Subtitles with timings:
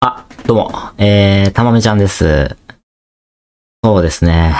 [0.00, 2.56] あ、どうも、えー、たまめちゃんです。
[3.82, 4.54] そうですね。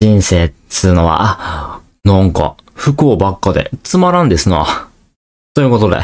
[0.00, 4.88] 人生っつうのは、なんか、不幸ばっかで、つまらんですな。
[5.52, 6.00] ということで、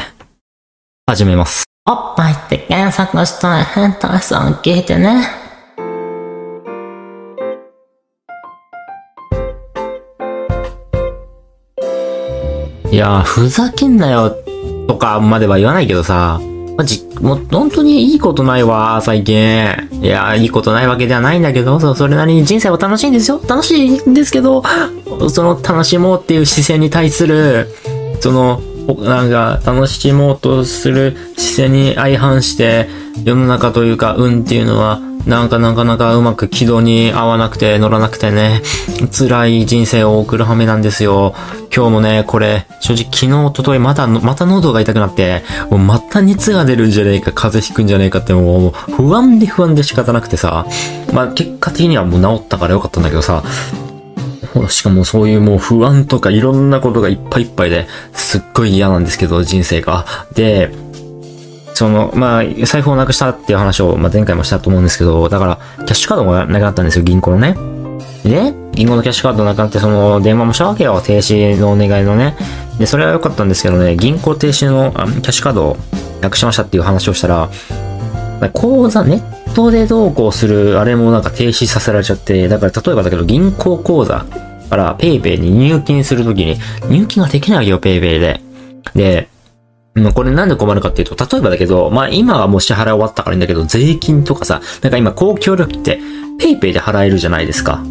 [1.07, 1.63] 始めます。
[1.89, 5.27] おっぱいって検索したら変態さん聞いてね。
[12.91, 14.29] いやー、ふざけんなよ、
[14.87, 16.39] とかまでは言わないけどさ、
[16.77, 19.35] まじ、もう本当にいいことないわ、最近。
[19.99, 23.41] いや、いいことないわけではないんだけど、それなりに人生は楽しいんですよ。
[23.47, 24.63] 楽しいんですけど、
[25.29, 27.67] その楽しもうっていう姿勢に対する、
[28.19, 28.61] その、
[28.99, 32.87] なんか、楽しもうとする姿勢に相反して、
[33.23, 38.61] 世の中というか、運っていうのは、なんかなかなかうまく軌道に合わなくて乗らなくてね、
[39.11, 41.35] 辛い人生を送る羽目なんですよ。
[41.75, 50.65] 今日もね、これ、正直昨日、一昨日また、また喉が痛くなって、もうまた熱が出るんじゃねえか、風邪ひくんじゃねえかって、もう不安で不安で仕方なくてさ、
[51.13, 53.43] まあ結果的にはもう治ったからよかったんだけどさ、
[54.69, 60.05] しかもそういうもう不安とかいろんなことがいっぱいいっぱいですっごい嫌なんですけど、人生が。
[60.35, 60.71] で、
[61.77, 67.55] その、まあ、財布をなくしたっていう話を、まあ、前回もしたと思うんですけど、だから、キャッシュカードがなくなったんですよ、銀行のね。
[68.23, 72.35] で、銀行のキャッシュカードなくなって、その、電話もしたわけよ、停止のお願いのね。
[72.79, 75.77] で、それは良かったんですけどね、銀行停止のあキャッシュカードを
[76.21, 77.49] なくしましたっていう話をしたら、
[78.53, 84.25] 口座、ネットでどうこうする、あれもなんか停止させられちゃって、だから例えばだけど、銀行口座
[84.71, 86.57] から PayPay に入金するときに、
[86.89, 88.41] 入金ができないわけよ、PayPay で。
[88.95, 89.29] で、
[89.97, 95.99] もうこれなんで困るかっていうと、例えばだけど、まあ今はもう支払い終わったからいいんだけど、税金とかさ、なんか今公共料金って
[96.39, 97.83] PayPay で払えるじゃないですか。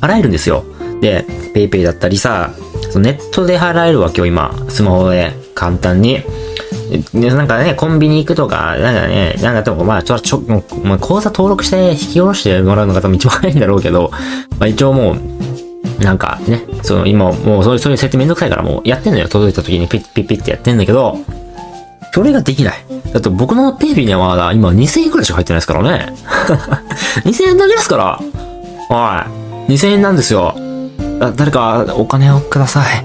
[0.00, 0.64] 払えるんですよ。
[1.00, 2.52] で、PayPay だったりさ、
[2.90, 4.54] そのネットで払えるわけよ、今。
[4.68, 6.22] スマホで簡単に。
[7.12, 10.40] でなんかね、コンビニ行くとか、なんかね、なんかでもまあ、ちょ、ちょ、
[10.82, 14.10] まあ、口座登録して引き下ろしてもらうのが多分一番早いんだろうけど、
[14.58, 19.28] まあ一応もう、なんかね、その今もうそういう、そういう設定めんどくさいからもうやってんのよ。
[19.28, 21.18] 届いた時にピッピッピッってやってんだけど、
[22.14, 22.84] それができない。
[23.12, 26.14] だって僕のペイペイにはまだ今2000円くらいしか入ってないですからね。
[27.26, 28.20] 2000円だけですから。
[28.88, 29.72] おい。
[29.72, 30.54] 2000円なんですよ。
[31.34, 33.04] 誰かお金をください。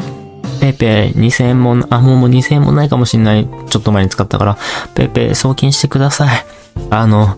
[0.62, 3.48] ペイペイ2000円も、あ、もうもう2000円もないかもしんない。
[3.72, 4.58] ちょっと前に使ったから、
[4.94, 6.46] ペイペイ送金してください。
[6.92, 7.36] あの、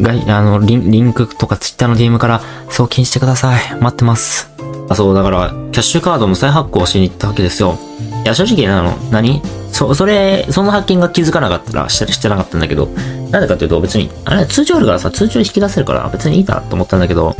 [0.00, 3.76] があのリン、リンクとかツイッターの DM から送金してください。
[3.80, 4.50] 待ってます。
[4.88, 7.78] あ、そう、だから、キャッシュカードの再発行しに行ったわけですよ。
[8.24, 9.40] いや、正直なの、何？
[9.74, 12.86] そ、それ、その発見が気づかなかったらして、してなかったんだけど、
[13.30, 17.34] なんでかっていうと別に、あれ通帳あるからさ、通帳引き出せるから別にいいかなと思ったんだけど、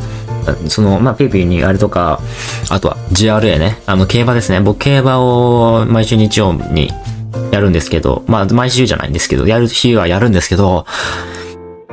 [0.68, 2.20] その、まあ、ペイペイにあれとか、
[2.70, 4.60] あとは GRA ね、あの、競馬ですね。
[4.60, 6.90] 僕、競馬を毎週日曜に
[7.52, 10.86] やるんですけど、まあ、毎週じゃないんですけど、やる日はやるんですけど、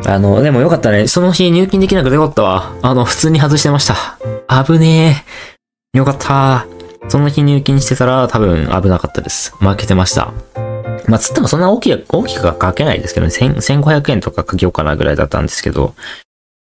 [0.07, 1.07] あの、でもよかったね。
[1.07, 2.73] その日入金できなくてよかったわ。
[2.81, 4.17] あの、普通に外してました。
[4.65, 5.23] 危ね
[5.93, 5.97] え。
[5.99, 6.65] よかった。
[7.11, 9.53] その日入金してたら多分危なかったです。
[9.57, 10.31] 負けてました。
[11.07, 13.33] まあ、つってもそんな大きく、大きくは書けないですけどね。
[13.33, 15.93] 1500円とか書きようかなぐらいだったんですけど。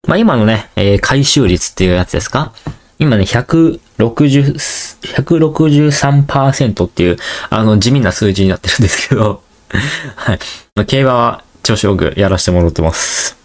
[0.09, 2.53] まあ、今のね、えー回収率っていうやつですか？
[2.99, 9.45] 今ね、160、163%っていう、あの、地味な数字になってるんですけど。
[10.17, 10.41] はい。
[10.75, 13.37] まあ、競馬は調子よくやらせてもらってます。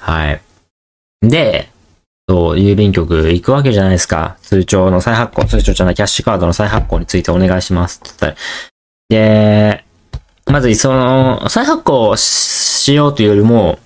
[0.00, 0.40] はい。
[1.20, 1.68] で、
[2.30, 4.36] そう、郵便局行くわけじゃないですか。
[4.42, 7.98] 通帳の再発行、通帳じゃない、キャッシュカードの再発行についてお願いします。
[7.98, 8.36] って言ったら
[9.08, 9.84] で、
[10.46, 13.80] まず、その、再発行しようというよりも、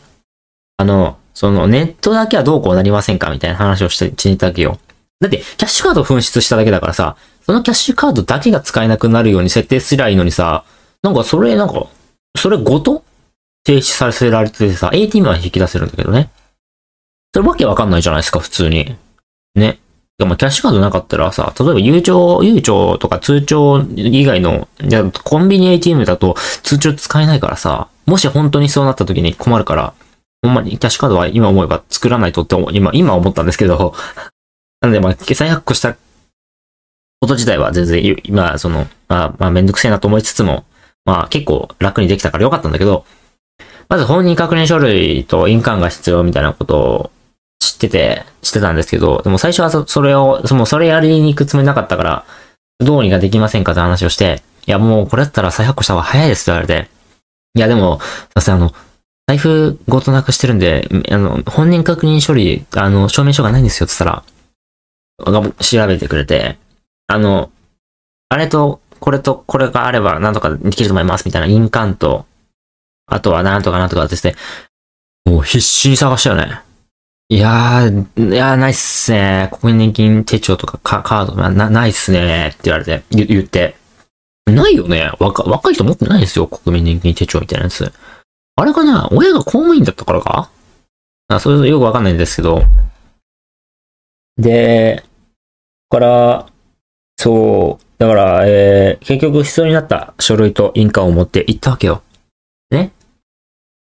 [0.76, 4.78] あの、その、ネットだけはどうこうなりませんかみたいな話をして、しにたけよ。
[5.20, 7.16] だって、キャッシュカード紛失しただけだからさ、
[7.46, 10.64] そのキャッシュカードだけが使えなくなるように設定すりゃいいのにさ、
[11.02, 11.86] なんかそれ、なんか、
[12.36, 13.04] それごと
[13.64, 16.28] 停止させられててさ、ATM は引き出せるんだけどね。
[17.34, 18.94] それわけわかんないじゃないですか、普通に。
[19.56, 19.80] ね。
[20.18, 29.94] でもキャッシュカードなかったらさ、例えば悠長、悠長とか通帳以外の、じゃコンビニ ATM だと通帳使えないからさ、もし本当にそうなった時に困るから、
[30.42, 33.94] ほんまにキャッシュカードは今思えば作らないとって、今、今思ったんですけど、
[34.80, 35.94] なのでまあ、再発行した
[37.18, 40.64] こと自体は全然、今、その、まあ、まあ、めんどくせえなと思いつつも、
[41.04, 43.04] まあ、結構楽にできたからよかったんだけど、
[43.88, 47.10] まず本人確認書類と印鑑が必要みたいなことを
[47.72, 52.24] 知ってて、知ってたんですけど、でも最初はそそれを、そのそれやりに行くつもりなかったから、
[52.80, 56.90] どうにかできませんかって話をして、いやもうこれだったら再発行した方が早いですって言われて、
[57.56, 58.72] いやでも、すいません、あの、
[59.26, 64.24] 財布ごとなくしてるんで、あの、本人確認書類、あの、証明書がないんですよって言っ
[65.18, 66.58] たら、調べてくれて、
[67.06, 67.50] あの、
[68.28, 72.26] あれと、これとこれがあればなんとかできると思いますみたいな印鑑と、
[73.06, 74.34] あとはなんとかなんとかですね。
[75.26, 76.60] もう必死に探したよね。
[77.34, 79.50] いやー、いやー、ないっすね。
[79.60, 82.50] 国民年金手帳とかカカードな、ないっすね。
[82.52, 83.74] って言われて、言言って。
[84.46, 85.10] ないよね。
[85.18, 86.46] 若若い人持ってないですよ。
[86.46, 87.92] 国民年金手帳みたいなやつ。
[88.54, 89.08] あれかな？
[89.10, 90.48] 親が公務員だったからか？
[91.26, 92.62] あ、それよくわかんないんですけど。
[94.36, 95.02] で、
[95.90, 96.46] から、
[97.16, 102.04] そう、だから、えー、結局必要になった書類と印鑑を持って行ったわけよ。
[102.70, 102.92] ね？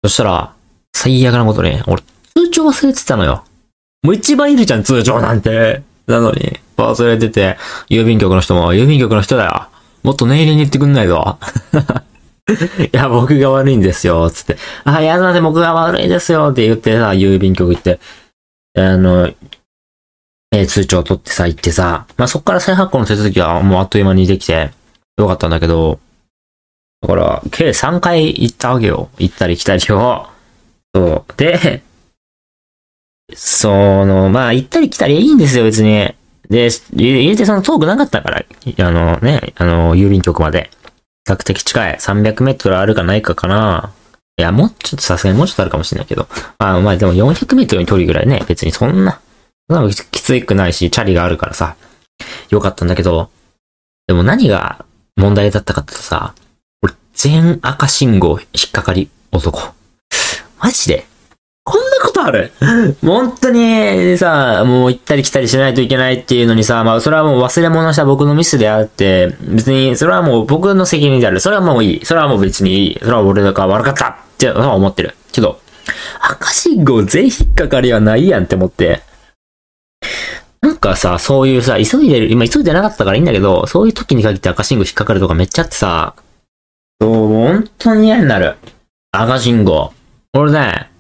[0.03, 0.55] そしたら、
[0.95, 2.03] 最悪なことね、俺、
[2.37, 3.45] 通帳忘れてたのよ。
[4.03, 5.83] もう一番いるじゃん、通帳なんて。
[6.07, 7.57] なのに、忘れてて、
[7.89, 9.69] 郵便局の人も、郵便局の人だよ。
[10.03, 11.39] もっと念入りに言ってくんないぞ。
[12.79, 14.59] いや、僕が悪いんですよ、つって。
[14.85, 18.01] あ、いやだね、僕が悪いですよ、って言ってさ、郵便局行って、
[18.77, 19.29] あの、
[20.53, 24.71] えー通帳取ってさ、行ってさ、まあ、そっから再発行の手続きはもうあっという間にできて、
[25.17, 25.99] よかったんだけど、
[27.01, 29.11] だから、計3回行ったわけよ。
[29.19, 30.27] 行ったり来たりを。
[30.95, 31.33] そう。
[31.37, 31.83] で、
[33.33, 36.15] その、まあ、行ったり来たりいいんですよ、別に。
[36.51, 40.71] で、入れてその遠くなかったから、あのね、あの、郵便局まで。
[41.27, 41.97] 比較的近い。
[41.97, 43.95] 300メートルあるかないかかな。
[44.37, 46.29] いや、もうちょっとさすがにもうちょっとあるかもしれないけど。
[46.59, 49.21] あまあでも400メートルの距離ぐらいね、別にそんな、
[49.71, 51.77] そんなきついくないし、チャリがあるからさ、
[52.51, 53.31] よかったんだけど、
[54.07, 54.85] でも何が
[55.17, 56.35] 問題だったかってさ、
[56.83, 59.73] 俺、全赤信号引っかかり男。
[60.59, 61.07] マジで？
[61.67, 62.53] こんなことある？
[63.01, 71.41] 本当にさ、もう行ったり来たりしないといけないっていうのにさ、まあそれはもう忘れ物した僕のミスであって、別にそれはもう僕の責任である。
[71.41, 72.05] それはもういい。
[72.05, 72.99] それはもう別にいい。
[72.99, 75.15] それは俺だから悪かったって思ってる。
[75.33, 75.59] けど、
[76.21, 79.01] 赤信号全引っかかりはないやんって思って。
[80.61, 86.15] なんかさ、そういうさ、急いでる、今急いでなかったからいいんだけど、そういう時に限って赤信号引っかかるとかめっちゃあってさ、
[87.01, 88.57] そう、本当に嫌になる。
[89.13, 89.93] 赤信号。
[90.35, 90.91] 俺ね、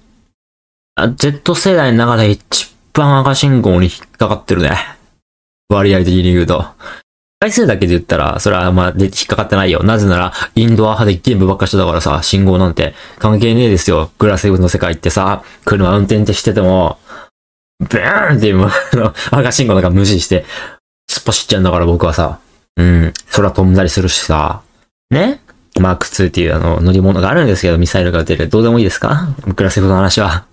[0.96, 4.78] Z 世代の中で一番赤信号に引っかかってるね。
[5.68, 6.64] 割合的に言うと。
[7.40, 9.82] 回数だけで言ったら、それはまあ、引っかかってないよ。
[9.82, 14.12] なぜなら、インドア派でゲームばっかしてたからさ、信号なんて関係ねえですよ。
[14.18, 17.00] グラセブの世界ってさ、車運転ってしてても、
[17.80, 20.44] ブーンって、あの、赤信号なんか無視して、
[21.10, 22.38] 突っ走っちゃうんだから僕はさ、
[22.76, 24.62] うん、空飛んだりするしさ、
[25.10, 25.40] ね？
[25.80, 28.48] マーク2っていうあの乗り物があるんですけど、ミサイルが撃てる。
[28.48, 29.28] どうでもいいですか？
[29.56, 30.46] グラセフの話は。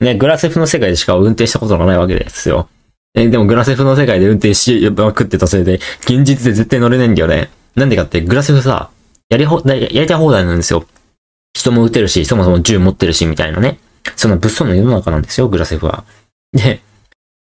[0.00, 2.68] ね、グラセフの世界でしか運転したことがないわけですよ。
[3.14, 7.50] え、でもグラセフの世界で運転しまくってたせいで、現実で絶対乗れないんだよね。
[7.74, 8.90] なんでかって、グラセフさ、
[9.28, 10.86] やりほ、やりたい放題なんですよ。
[11.54, 13.78] 人も撃てるし、そもそも銃持ってるし、みたいなね。
[14.16, 16.04] そんな物騒な世の中なんですよ、グラセフは。
[16.52, 16.80] で、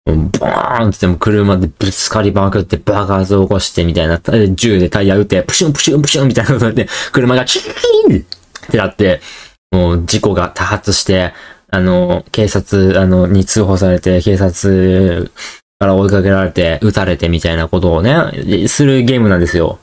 [0.06, 4.20] ボーンってても車でぶつかりまくって爆発を起こしてみたいな、
[4.54, 9.22] 銃でタイヤ撃って、プシュンプシュンプシュンみたいなことで、車がキーンってなって、
[9.72, 11.34] もう事故が多発して、
[11.74, 15.31] あの、警察、あの、に通報されて、警察
[15.80, 19.80] から追いかけられて、撃たれてみたいなことをね、するゲームなんですよ。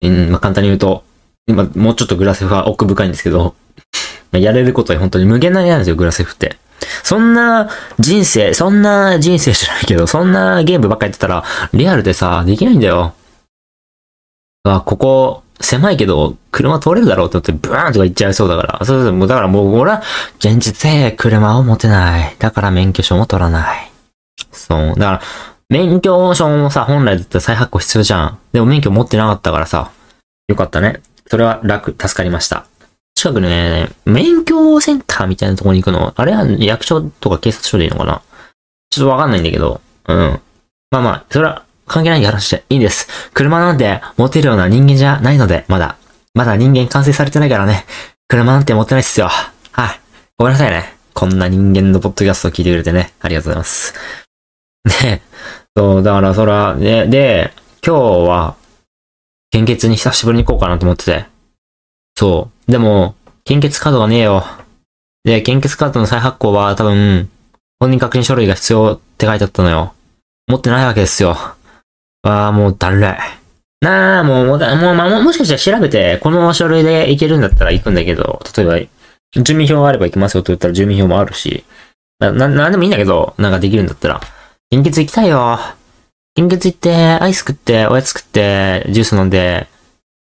[0.00, 1.04] うん、まあ、簡単に言うと、
[1.46, 3.54] 今、もうちょっとグラセフは奥深いんですけど、
[4.32, 6.56] まあやれることは本当に無限ななんですよ、グラセフって。
[7.02, 11.44] そんな人生、そんな人生じゃないけど、そんなゲームばっかやってたら、
[11.74, 13.12] リアルでさ、できないんだよ。
[14.64, 18.84] あ、ここ、狭いけど、車通れるだろうって思って、ブーンとか行っちゃいそうだから。
[18.84, 20.02] そうそう、もうだからもう、俺は、
[20.38, 22.36] 現実で車を持てない。
[22.38, 23.90] だから免許証も取らない。
[24.52, 24.88] そう。
[24.90, 25.22] だから、
[25.68, 28.38] 免許証もさ、本来だったら再発行必要じゃん。
[28.52, 29.90] でも免許持ってなかったからさ、
[30.48, 31.00] よかったね。
[31.26, 32.66] それは楽、助かりました。
[33.14, 36.14] 近くにね、免許センターみたいなとこに行くの。
[36.16, 38.22] あれは役所とか警察署でいいのかな
[38.90, 39.80] ちょっとわかんないんだけど。
[40.06, 40.40] うん。
[40.90, 43.08] まあまあ、それは関係ない話でいいんです。
[43.32, 45.96] 車なんて持てるような人間じゃないので、まだ。
[46.34, 47.84] まだ人間完成されてないからね。
[48.28, 49.28] 車なんて持ってないっすよ。
[49.72, 50.00] はい。
[50.36, 50.94] ごめんなさいね。
[51.14, 53.12] こんな人間のポッドキャストを聞いてくれてね。
[53.20, 53.94] ありがとうございます。
[55.02, 55.22] で、
[55.76, 57.52] そう、だからそれは、で、で、
[57.84, 58.54] 今日は、
[59.50, 61.26] 献血に久しぶりに行こうかなと思ってて。
[62.16, 62.70] そう。
[62.70, 64.44] でも、献血カードがねえよ。
[65.24, 67.30] で、献血カードの再発行は多分、
[67.80, 69.94] 本人確認書類が必要って書いてあったのよ。
[70.46, 71.36] 持ってないわけですよ。
[72.28, 73.02] ああ、もうだるい。
[73.80, 78.66] なあ、もう、もう、もう、まあ、もしかしたら調べて、この書類で行けるんだったら行くんだけど、例え
[79.32, 81.64] ば、住民票があれば行きますよと言ったら住民票もあるし、
[82.18, 84.20] な、な、なんでもいいんだけど、なんかできるんだったら、
[84.70, 85.58] 献血行きたいよ。
[86.34, 89.68] 献血行って、アイス食って、おやつ食って、ジュース飲んで、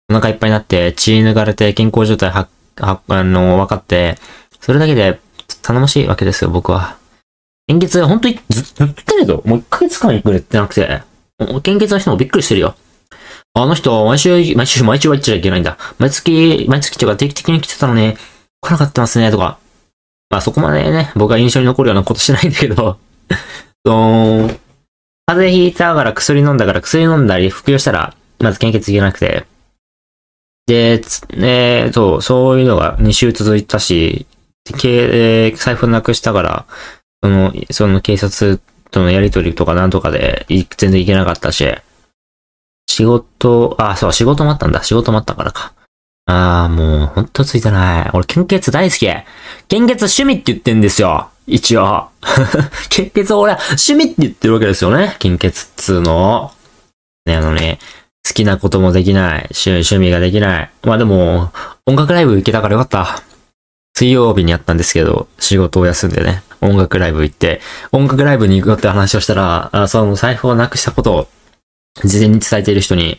[0.10, 2.48] お腹いっぱいになって、血抜かれて、健康状態は、
[2.78, 4.18] は、あの、分かって、
[4.60, 5.20] それだけで
[5.62, 6.98] 頼もしいわけですよ、僕は。
[7.68, 9.42] 献血、本当にずずっと言ってないぞ。
[9.46, 11.02] もう1ヶ月間行くれってなくて、
[11.62, 12.76] 献血の人もびっくりしてるよ。
[13.54, 15.78] あの人、毎週、毎週、毎週は行っちゃいけないんだ。
[15.98, 18.16] 毎月、毎月っていうか定期的に来てたのに、
[18.62, 19.58] 来なかったますね、とか。
[20.30, 22.98] まあそこまでね、僕は印象に残るようなことしないんだけど、
[23.86, 24.50] その、
[25.26, 29.46] 風邪ひいたから薬飲んだから薬飲んだり服用したら、まず献血いけなくて。
[30.68, 34.26] で、つね、そう、そういうのが2週続いたし、
[34.78, 36.66] けえー財布なくしたから、
[37.24, 38.60] その、その警察
[38.96, 41.68] とのやりとりとかなんとかで全然行けなかったし、
[42.88, 44.84] 仕事、あ、そう、仕事もあったんだ。
[44.84, 45.74] 仕事もあったからか。
[46.28, 48.10] ああ、もう、ほんとついてない。
[48.14, 49.06] 俺、献血大好き。
[49.68, 51.30] 献血趣味って言ってんですよ。
[51.46, 52.08] 一応。
[52.90, 55.18] 献血俺、趣味って言ってるわけですよね。
[55.20, 56.54] 献血っつうの。
[57.26, 57.80] ね、あのね、
[58.26, 59.50] 好きなこともできない。
[59.52, 60.72] 趣趣味ができない。
[60.84, 61.52] まあでも、
[61.86, 63.22] 音楽ライブ行けたからよかった。
[63.98, 67.62] 水曜日にやったんですけど、仕事を休んでね、音楽ライブ行って、
[67.94, 71.28] 音楽ライブに行くよって話をしたら、あその財布をなくしたことを、
[72.04, 73.18] 事前に伝えている人に、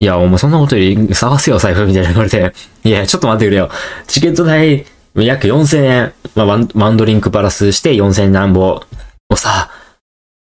[0.00, 3.70] いや、お前そんなことより探せよ、財布みたいな言われて、いや、ちょっと待ってくれよ。
[4.06, 8.80] チケット代、約4000円、まあ、ワンワンドリンクプラスして4000円なんぼ
[9.28, 9.70] をさ、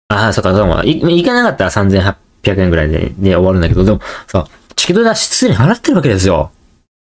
[0.09, 2.15] ああ、そっか、そうか、行かなかったら3800
[2.61, 6.51] 円ぐらいで、で終わるんだけど、でもさ、チケット代すでに払ってるわけですよ。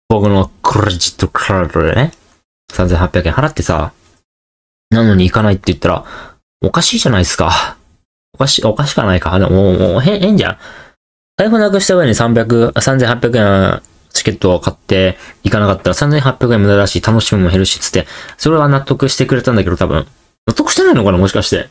[0.08, 2.12] 僕のクレジットカードでね。
[2.72, 3.92] 3800円払ってさ、
[4.90, 6.04] なのに行かないって言ったら、
[6.62, 7.76] おかしいじゃないですか。
[8.34, 9.38] おかし、おかしくないか。
[9.38, 10.58] でももう、変、変じゃん。
[11.38, 13.36] 財布なくした上に300、3800
[13.76, 20.06] 円チケットを買って行かなかったら3800円無駄だし、楽しみも減るし、つって、それは納得してくれたんだけど多分。
[20.46, 21.68] 納得してないのかなもしかして。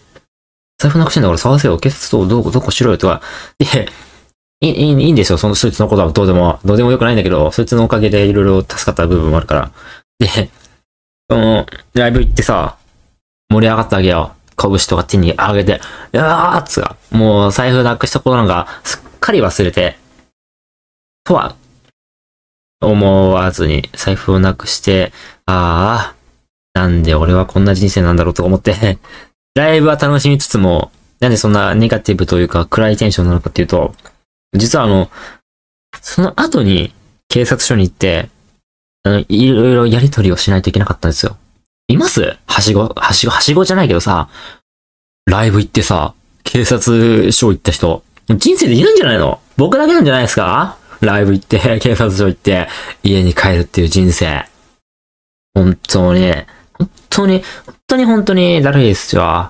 [0.79, 1.77] 財布なくしてんだから探せよ。
[1.77, 3.21] 警察とどこ、どこしろよとか。
[3.59, 3.87] で、
[4.61, 5.37] いい、いいいいんですよ。
[5.37, 9.71] その、そいつのことはどうでも、どうでもよくないんだけど、そいつのおかげでいろいろ助かった部分もあるから。
[10.19, 10.49] で、
[11.31, 12.75] その、ライブ行ってさ、
[13.49, 14.35] 盛り上がったわけよ。
[14.57, 15.81] 拳とか手に上げて、
[16.13, 19.95] いやーっつうか、もう財布なくしたことなんかすっかり忘れて、
[21.23, 21.55] とは、
[22.81, 25.13] 思わずに財布をなくして、
[25.45, 28.99] ああ、なんで俺はこんな人生なんだろうと思って、
[29.55, 33.95] ライブは楽しみつつも、なんでそんなネガティブというか暗いテンションなのかっていうと、
[34.51, 35.09] 実はあの、
[36.01, 36.93] その後に
[37.29, 38.27] 警察署に行って、
[39.29, 41.37] いろいろやりとりをしないといけなかったんですよ。
[41.87, 42.37] います？
[42.45, 44.29] はしご、はしご、はしごじゃないけどさ、
[45.25, 49.39] ライブ行ってさ、警察署行った人、人生でいるんじゃないの？
[49.57, 50.77] 僕だけなんじゃないですか？
[51.01, 52.67] ライブ行って、 警察署行って、
[53.03, 54.45] 家に帰るっていう人生。
[55.55, 56.31] 本当に、
[56.77, 59.49] 本当に、本当に本当にだるいですよ。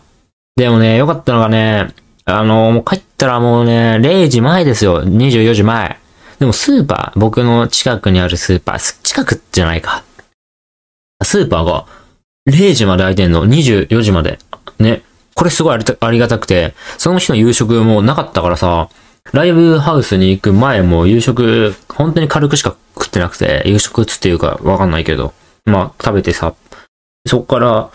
[0.56, 1.94] でもね、良かったのがね、
[2.26, 5.04] あの、もう帰ったらもうね、0時前ですよ。
[5.04, 6.00] 24時前。
[6.40, 10.06] でもスーパー、僕の近くにあるスーパー、す近くじゃないか。
[11.22, 11.86] スーパーが
[12.50, 13.46] 0時まで開いてんの。
[13.46, 14.40] 24時まで。
[14.80, 15.04] ね。
[15.36, 18.88] これすごいありがたくて、その日の夕食もなかったからさ、
[19.34, 25.34] ライブハウスに行く前も夕食、本当に軽くしか食ってなくて、夕食つっていうかわかんないけど、
[25.66, 26.56] まあ食べてさ、
[27.28, 27.92] そっから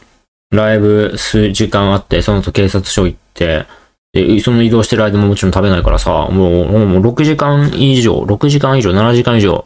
[0.51, 3.65] ライブ数時間あって、その後警察署行って、
[4.13, 9.65] で、その移動してる間ももちろん食べないからさ、もうもう6時間以上、6時間以上、7時間以上、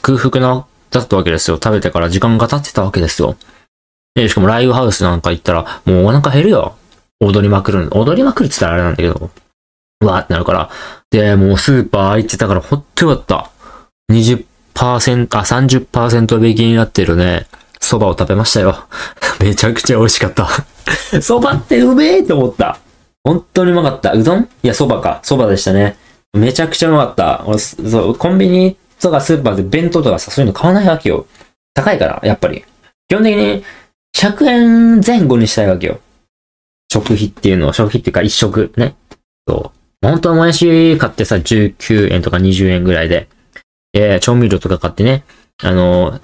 [0.00, 0.64] 空腹な、
[0.98, 1.56] だったわけですよ。
[1.62, 3.36] 食べてから時間が経ってたわけですよ。
[4.14, 6.76] で、しかもライブハウスなんか行ったら、もうお腹減るよ。
[7.20, 7.88] 踊りまくる。
[7.92, 9.30] 踊りまくるって言ったらあれなんだけど、
[10.04, 10.70] わーってなるから。
[11.10, 13.50] で、もうスーパー空いてたからほんとよかった。
[14.12, 14.44] 20%、
[14.78, 17.46] あ、30%引きになってるね、
[17.80, 18.86] 蕎麦を食べましたよ。
[19.40, 20.44] めちゃくちゃ美味しかった。
[21.18, 22.78] 蕎麦ってうめえと思った。
[23.24, 24.12] 本当にうまかった。
[24.12, 24.48] うどん？
[24.62, 25.20] いや、蕎麦か。
[25.24, 25.96] 蕎麦でしたね。
[26.34, 27.58] めちゃくちゃうまかった。
[27.58, 31.26] そう、コンビニとかスーパーで弁当とかさ、そういうの買わないわけよ。
[31.74, 32.64] 高いから、やっぱり。
[33.08, 33.64] 基本的に
[34.16, 36.00] 100円前後にしたいわけよ。
[36.90, 38.96] 食費っていうのは、食費っていうか一食ね。
[39.46, 40.06] そう。
[40.06, 43.28] 本当はもやし買ってさ、19円とか20円ぐらいで、
[43.92, 45.24] えー、調味料とか買ってね、
[45.62, 46.20] あの、